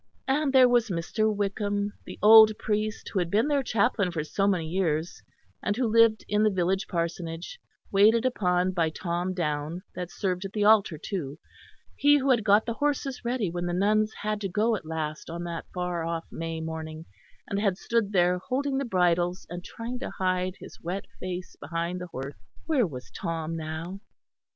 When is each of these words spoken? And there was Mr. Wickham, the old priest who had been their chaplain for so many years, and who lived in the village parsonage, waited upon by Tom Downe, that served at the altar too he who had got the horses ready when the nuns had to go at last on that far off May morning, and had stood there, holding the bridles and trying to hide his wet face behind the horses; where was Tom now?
And 0.27 0.51
there 0.51 0.67
was 0.67 0.89
Mr. 0.89 1.31
Wickham, 1.31 1.93
the 2.07 2.17
old 2.23 2.57
priest 2.57 3.09
who 3.09 3.19
had 3.19 3.29
been 3.29 3.47
their 3.49 3.61
chaplain 3.61 4.11
for 4.11 4.23
so 4.23 4.47
many 4.47 4.65
years, 4.67 5.21
and 5.61 5.77
who 5.77 5.85
lived 5.87 6.25
in 6.27 6.41
the 6.41 6.49
village 6.49 6.87
parsonage, 6.87 7.59
waited 7.91 8.25
upon 8.25 8.71
by 8.71 8.89
Tom 8.89 9.35
Downe, 9.35 9.83
that 9.93 10.09
served 10.09 10.43
at 10.43 10.53
the 10.53 10.63
altar 10.63 10.97
too 10.97 11.37
he 11.95 12.17
who 12.17 12.31
had 12.31 12.43
got 12.43 12.65
the 12.65 12.73
horses 12.73 13.23
ready 13.23 13.51
when 13.51 13.67
the 13.67 13.73
nuns 13.75 14.11
had 14.23 14.41
to 14.41 14.49
go 14.49 14.75
at 14.75 14.85
last 14.87 15.29
on 15.29 15.43
that 15.43 15.67
far 15.71 16.03
off 16.03 16.25
May 16.31 16.61
morning, 16.61 17.05
and 17.47 17.59
had 17.59 17.77
stood 17.77 18.11
there, 18.11 18.39
holding 18.39 18.79
the 18.79 18.85
bridles 18.85 19.45
and 19.51 19.63
trying 19.63 19.99
to 19.99 20.09
hide 20.09 20.55
his 20.59 20.81
wet 20.81 21.05
face 21.19 21.55
behind 21.57 22.01
the 22.01 22.07
horses; 22.07 22.41
where 22.65 22.87
was 22.87 23.11
Tom 23.11 23.55
now? 23.55 23.99